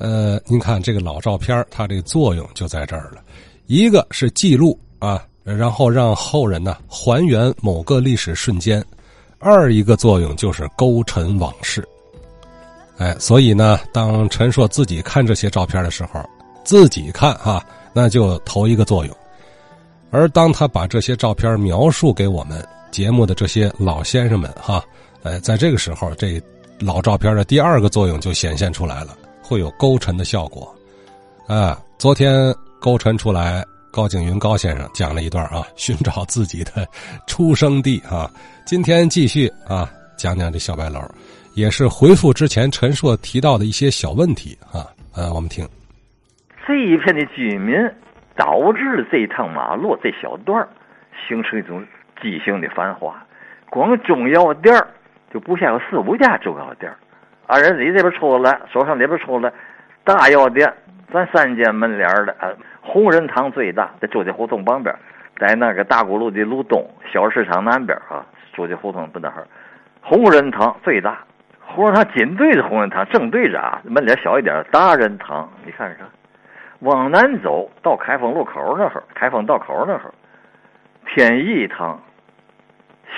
[0.00, 3.22] 呃，您看这个老照片，它这个作用就在这儿了。
[3.66, 8.80] 一个是记录啊，然后让后人呢还原某个历史瞬间；
[9.38, 11.86] 二一个作用就是勾陈往事。
[12.96, 16.24] 哎，所以呢，当陈硕自己看这些照片的时候，
[16.64, 17.62] 自己看哈，
[17.92, 19.14] 那就头一个作用；
[20.10, 24.82] 而当他把这些照片描述给我们节目的这些老先生们哈，
[25.24, 26.40] 哎，在这个时候，这
[26.78, 29.14] 老照片的第二个作用就显现出来了。
[29.50, 30.72] 会有勾陈的效果，
[31.48, 32.32] 啊，昨天
[32.80, 36.86] 勾陈出来，高景云高先生讲了一段啊，寻找自己的
[37.26, 38.30] 出生地啊。
[38.64, 41.00] 今天继续啊，讲讲这小白楼，
[41.54, 44.86] 也是回复之前陈硕提到的一些小问题啊。
[45.16, 45.68] 呃，我们听
[46.64, 47.74] 这一片的居民
[48.36, 50.64] 导致这趟马路这小段
[51.26, 51.84] 形成一种
[52.22, 53.20] 畸形的繁华，
[53.68, 54.72] 光中药店
[55.34, 56.88] 就不下有四五家中药店
[57.52, 59.52] 二人里这边出来，手上里边出来，
[60.04, 60.72] 大药店，
[61.12, 62.48] 咱三间门脸的啊，
[62.80, 64.94] 红仁堂最大，在周家胡同旁边，
[65.36, 69.44] 在那个大沽路的路东，小市场南边啊，周家胡同不那儿，
[70.00, 71.24] 红仁堂最大，
[71.58, 76.06] 红仁堂紧对着红仁堂，正对着啊，门脸小一点，大仁堂，你看看，
[76.78, 80.14] 往南走到开封路口那儿，开封道口那儿，
[81.04, 82.00] 天意堂，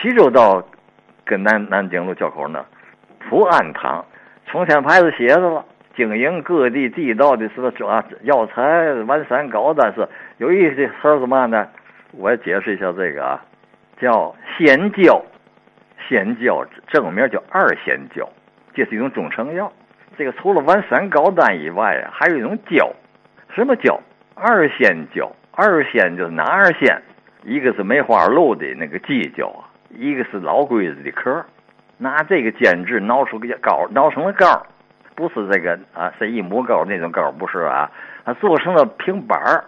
[0.01, 0.67] 西周道
[1.23, 2.65] 跟南南京路交口那，
[3.29, 4.03] 普安堂。
[4.47, 5.65] 冲天牌子写着了，
[5.97, 10.07] 经营各地地道的什么啊药材、完山高，但是
[10.39, 11.67] 有意思的词儿是嘛呢？
[12.13, 13.43] 我解释一下这个啊，
[13.99, 15.23] 叫仙胶，
[16.07, 18.29] 仙胶正名叫二仙胶，
[18.75, 19.73] 这是一种中成药。
[20.19, 22.93] 这个除了完山高丹以外啊，还有一种胶，
[23.55, 23.99] 什么胶？
[24.35, 27.01] 二仙胶，二仙就是哪二仙？
[27.45, 31.43] 一个是梅花鹿的那个犄角啊，一个是老龟子的壳。
[32.03, 34.61] 拿这个煎制熬出个膏，熬成了膏，
[35.15, 37.89] 不是这个啊，是一母膏那种膏，不是啊，
[38.25, 39.65] 它做成了平板儿，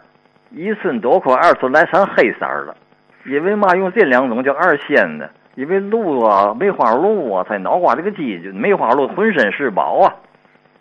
[0.50, 2.76] 一寸多宽，二寸来长，黑色儿的。
[3.24, 5.28] 因为嘛，用这两种叫二仙呢？
[5.54, 10.12] 因为鹿啊，梅花鹿啊，才脑瓜这个犄角，梅花鹿浑身是宝啊，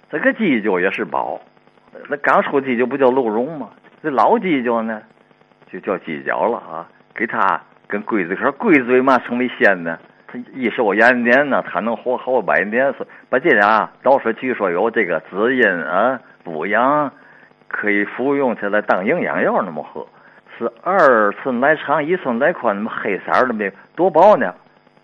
[0.09, 1.39] 这个犄角也是宝。
[2.09, 3.69] 那刚出犄角不叫鹿茸吗？
[4.01, 4.99] 这老犄角呢，
[5.71, 6.89] 就叫犄角了啊。
[7.13, 9.99] 给它跟龟子壳，龟子为嘛成为仙呢？
[10.53, 12.87] 益寿延年呢，它能活好百年。
[12.97, 17.11] 是把这俩老师据说有这个滋阴啊、补阳，
[17.67, 20.05] 可以服用起来当营养药那么喝。
[20.57, 24.53] 是二寸来长，一寸来宽，那么黑色的没多薄呢，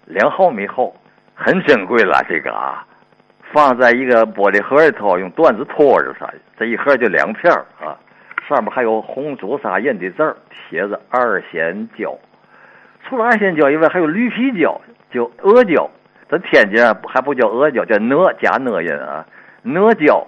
[0.06, 0.96] 两毫米厚，
[1.34, 2.24] 很珍贵了。
[2.30, 2.86] 这个啊，
[3.52, 7.52] 放在一个玻璃盒里头，用缎子托着它，这一盒就两片
[7.82, 7.98] 啊，
[8.48, 10.38] 上面还有红朱砂印的字儿，
[10.70, 12.16] 写着二仙胶。
[13.08, 14.80] 除了二仙胶以外，还有驴皮胶。
[15.12, 15.90] 就阿胶，
[16.30, 19.26] 咱天津还不叫阿胶，叫哪加哪音啊？
[19.64, 20.26] 哪胶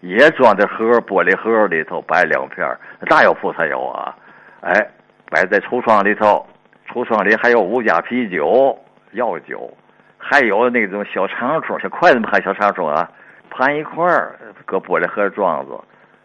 [0.00, 2.66] 也装在盒玻璃盒里头，摆两片
[3.08, 4.14] 大药铺才有啊！
[4.60, 4.86] 哎，
[5.30, 6.44] 摆在橱窗里头，
[6.88, 8.76] 橱窗里还有五加啤酒、
[9.12, 9.72] 药酒，
[10.18, 13.08] 还有那种小长虫，小筷子还小长虫啊，
[13.48, 14.34] 盘一块儿，
[14.64, 15.84] 搁玻璃盒装着，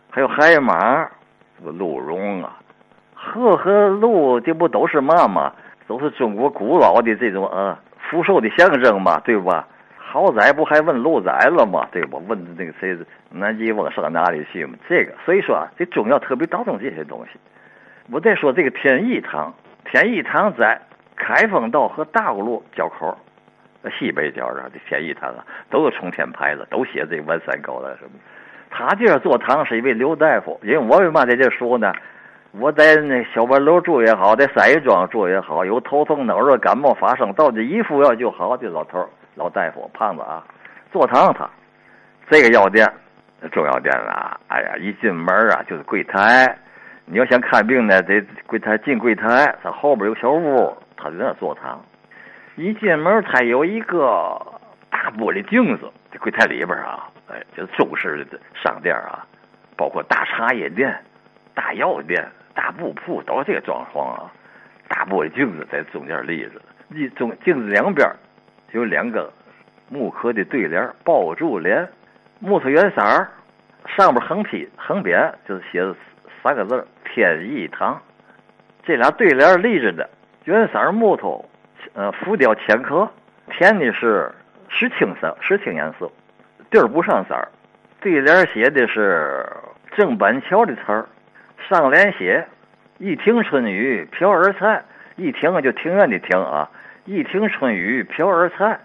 [0.10, 1.08] 还有海马、
[1.64, 2.58] 鹿茸啊，
[3.14, 5.54] 鹤和鹿这不都是嘛嘛？
[5.88, 7.80] 都是中国古老的这种啊。
[8.12, 9.66] 福寿的象征嘛，对吧？
[9.96, 11.88] 好仔不还问路仔了吗？
[11.94, 12.20] 对吧？
[12.28, 12.98] 问那个谁，
[13.30, 14.78] 南极翁上哪里去嘛？
[14.90, 17.40] 这个，所以说啊这中药特别当中这些东西。
[18.12, 19.54] 我再说这个天意堂，
[19.86, 20.78] 天意堂在
[21.16, 23.18] 开封道和大沽路交口，
[23.98, 28.12] 西北角上的天意堂啊，都有冲天牌子，都写这个万三高了什么。
[28.70, 31.94] 他这做堂是一位刘大夫，因为我为嘛在这说呢？
[32.60, 38.58] 我在那小白楼住也好，在三义庄住也好，有头疼脑热、感冒发生，到这一副药就好。
[38.58, 40.44] 这老头老大夫胖子啊，
[40.92, 41.50] 坐堂他
[42.30, 42.86] 这个药店，
[43.54, 46.54] 中药店啊，哎呀，一进门啊就是柜台。
[47.06, 51.82] 你要想看病呢，得柜台进柜台，他后边有小屋，他在那坐堂。
[52.58, 54.38] 一进门，他有一个
[54.90, 59.26] 大玻璃镜子，这柜台里边啊，哎，就是中式的商店啊，
[59.78, 60.94] 包括大茶叶店、
[61.56, 62.22] 大药店。
[62.54, 64.32] 大布铺都这个装潢啊，
[64.88, 68.08] 大玻璃镜子在中间立着，立中镜子两边
[68.72, 69.32] 有两个
[69.90, 71.88] 木刻的对联，抱柱联，
[72.40, 73.28] 木头原色，
[73.88, 75.96] 上边横批横匾就是写着
[76.44, 78.02] 三个字“天意堂”。
[78.84, 80.10] 这俩对联立着的
[80.46, 81.44] 原色木头，
[81.94, 83.10] 呃，浮雕浅刻，
[83.50, 84.32] 填的是
[84.70, 86.12] 石青色，石青颜色，
[86.70, 87.36] 地儿不上色。
[88.00, 89.46] 对联写的是
[89.96, 91.06] 郑板桥的词儿。
[91.72, 92.46] 上联写
[93.00, 94.84] “一听春雨飘儿菜”，
[95.16, 96.70] 一听啊就庭院的庭啊
[97.08, 98.78] ，“一听春雨飘儿菜”。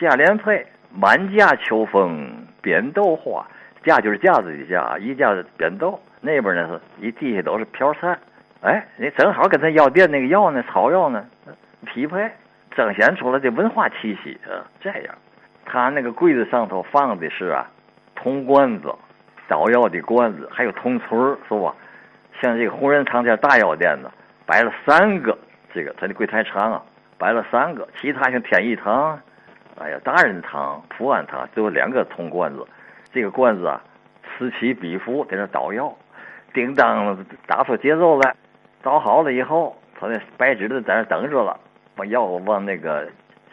[0.00, 3.46] 下联配“满架秋风扁豆花”，
[3.84, 6.66] 架就是架子的架，一架是扁豆，那边呢
[6.98, 8.18] 是一地下都是瓢菜。
[8.62, 11.22] 哎，你正好跟他药店那个药呢，草药呢
[11.84, 12.26] 匹配，
[12.74, 14.64] 彰显出来的文化气息啊。
[14.80, 15.14] 这样，
[15.66, 17.68] 他那个柜子上头放的是啊
[18.14, 18.90] 铜罐子、
[19.46, 21.74] 捣药的罐子，还有铜锤是吧？
[22.40, 24.10] 像这个红仁堂这大药店呢，
[24.46, 25.36] 摆了三个，
[25.74, 26.82] 这个他的柜台长啊，
[27.18, 27.86] 摆了三个。
[28.00, 29.18] 其他像天一堂，
[29.78, 32.66] 哎呀，大仁堂、普安堂，只有两个铜罐子。
[33.12, 33.82] 这个罐子啊，
[34.22, 35.94] 此起彼伏在那捣药，
[36.54, 37.16] 叮当
[37.46, 38.34] 打出节奏来。
[38.82, 41.58] 捣好了以后，他那白纸的在那等着了，
[41.94, 43.06] 把药往那个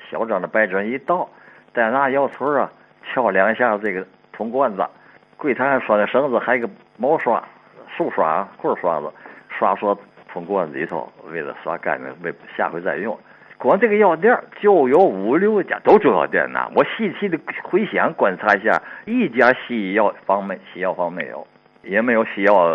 [0.10, 1.28] 小张的白纸上一倒，
[1.74, 2.72] 再拿药锤啊
[3.04, 4.88] 敲两下这个铜罐子。
[5.36, 7.44] 柜台上拴的绳子还有个毛刷、
[7.98, 9.12] 手刷、棍刷子，
[9.50, 9.98] 刷刷
[10.32, 13.18] 从罐子里头，为了刷干净，为下回再用。
[13.58, 16.70] 光这个药店就有五六家，都中药店呐。
[16.76, 21.48] 我细细的回想观察一下，一家西药房没，西药房没有，
[21.82, 22.70] 也没有西药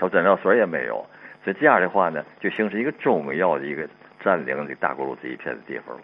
[0.00, 1.06] 小诊疗所也没有。
[1.44, 3.88] 所以这样的话呢，就形成一个中药的一个
[4.20, 5.96] 占领这大沽路这一片的地方。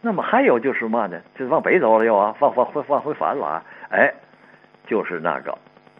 [0.00, 1.20] 那么还有就是嘛呢？
[1.38, 3.64] 就是往北走了又啊，往往回往回返了啊！
[3.90, 4.10] 哎，
[4.86, 5.54] 就是那个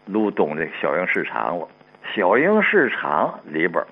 [0.07, 1.69] 路东的小营市场了。
[2.15, 3.85] 小营市场里边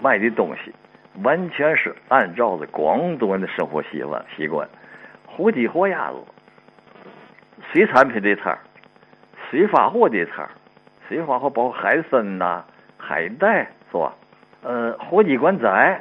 [0.00, 0.74] 卖的东西，
[1.22, 4.68] 完全是按照着广东人的生活习惯习惯，
[5.26, 6.16] 活鸡活鸭子，
[7.72, 8.58] 水产品的摊儿，
[9.50, 10.50] 水发货的摊儿，
[11.08, 12.64] 水发货包括海参呐、
[12.98, 14.12] 海带是吧？
[14.62, 16.00] 呃，活鸡管仔，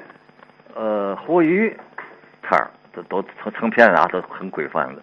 [0.76, 1.76] 呃，活鱼
[2.42, 5.02] 摊儿，都都成成片啊，都很规范的。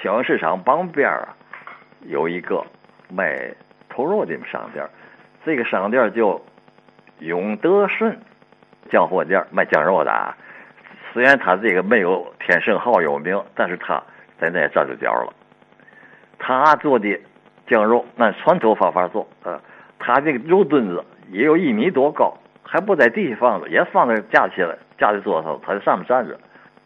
[0.00, 1.28] 小营市场旁边啊，
[2.00, 2.64] 有一个
[3.08, 3.54] 卖
[3.88, 4.84] 头肉的商店，
[5.44, 6.40] 这个商店叫
[7.18, 8.18] 永德顺
[8.90, 10.10] 酱货店，卖酱肉的。
[10.10, 10.36] 啊。
[11.12, 14.02] 虽然他这个没有天盛号有名，但是他
[14.38, 15.32] 在那站住脚了。
[16.38, 17.20] 他做的
[17.66, 19.60] 酱肉按传统方法做，呃，
[19.98, 21.04] 他这个肉墩子。
[21.30, 26.38] 也有一米多高，还不在地下放着，也放在架起来，架在桌上，他在上面站着。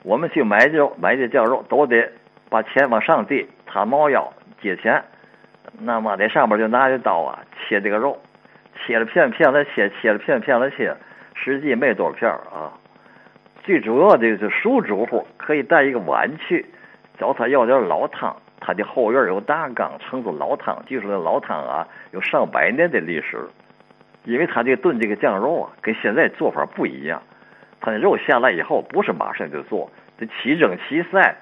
[0.04, 2.08] 我们去买肉，买这酱肉，都得
[2.48, 4.32] 把钱往上递，他猫腰
[4.62, 5.02] 接钱。
[5.80, 8.16] 那么在上边就拿着刀啊，切这个肉，
[8.84, 10.94] 切了片片了切，切了片片了切，
[11.34, 12.72] 实际没多少片啊。
[13.62, 16.64] 最主要的就是熟主户可以带一个碗去，
[17.18, 18.34] 找他要点老汤。
[18.58, 23.38] 他的后院有大缸，盛着老汤，据说那老汤啊有上百年的历史。
[24.24, 27.22] 因为他这炖这个酱肉啊，跟现在做法不一样。
[27.80, 29.88] 他那肉下来以后，不是马上就做，
[30.18, 31.36] 得起蒸起晒，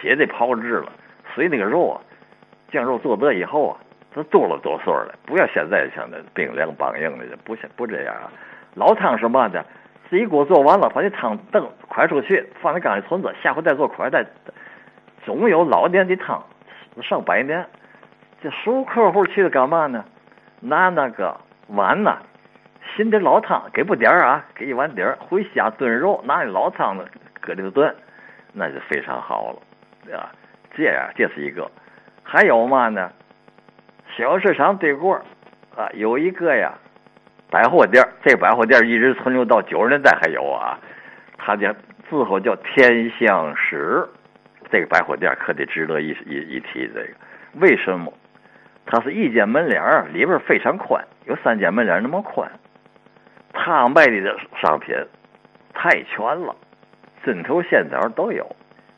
[0.00, 0.92] 且得炮制了。
[1.34, 2.00] 所以那个肉啊，
[2.70, 3.80] 酱肉做得以后啊，
[4.14, 8.30] 都多了多岁了，不要现在像那冰凉梆硬的，不像不这样啊。
[8.74, 9.64] 老汤是嘛的？
[10.08, 14.24] 这一锅做完了，把这汤炖快出去，放在缸里存着，下回再做快再。
[15.24, 16.42] 总有老年的汤，
[17.02, 17.66] 上百年。
[18.40, 20.04] 这熟客户去了干嘛呢？
[20.60, 21.36] 拿那个。
[21.68, 22.18] 碗呢？
[22.94, 24.44] 新的老汤给不点儿啊？
[24.54, 27.04] 给一碗底儿，回家炖肉，拿那老汤子
[27.40, 27.92] 搁里头炖，
[28.52, 29.58] 那就非常好了，
[30.04, 30.30] 对吧？
[30.76, 31.68] 这样这是一个。
[32.22, 33.10] 还有嘛呢？
[34.16, 35.14] 小市场对过
[35.76, 36.72] 啊，有一个呀
[37.50, 40.78] 百货店，这百货店一直存留到九十年代还有啊。
[41.36, 41.74] 它的
[42.08, 44.06] 字号叫天香石，
[44.70, 46.88] 这个百货店可得值得一一一提。
[46.94, 47.08] 这个
[47.54, 48.12] 为什么？
[48.86, 49.82] 它是一间门脸，
[50.12, 52.48] 里边非常宽，有三间门脸那么宽。
[53.52, 54.94] 他卖的商品
[55.72, 56.54] 太全了，
[57.24, 58.46] 针头线枣都有。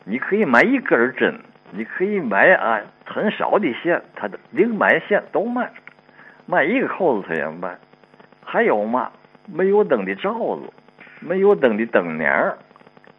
[0.04, 1.38] 你可以买一根针，
[1.70, 5.70] 你可以买啊很少的线，他的零买线都卖，
[6.46, 7.76] 卖一个扣子他也卖。
[8.44, 9.11] 还有嘛，
[9.46, 10.73] 没有灯的罩子，
[11.20, 12.56] 没有灯的灯帘儿。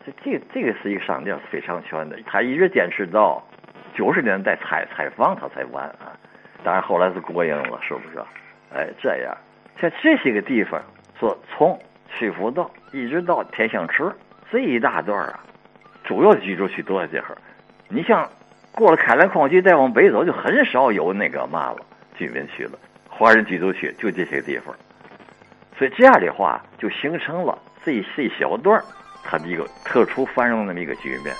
[0.05, 3.45] 这这这个是一个商店非常全的，他一直坚持到
[3.93, 6.15] 九十年代拆拆房他才完啊。
[6.63, 8.19] 当然后来是国营了，是不是？
[8.73, 9.35] 哎，这样，
[9.79, 10.81] 像这些个地方，
[11.19, 11.77] 说从
[12.09, 14.09] 曲阜道一直到天香池
[14.49, 15.39] 这一大段啊，
[16.05, 17.37] 主要居住区都在这儿。
[17.89, 18.29] 你像
[18.73, 21.77] 过了开兰矿区再往北走，就很少有那个嘛了
[22.17, 22.71] 居民区了，
[23.09, 24.75] 华人居住区就这些地方。
[25.77, 28.81] 所以这样的话，就形成了这一这一小段
[29.23, 31.33] 它的一个特殊繁荣那么一个局面。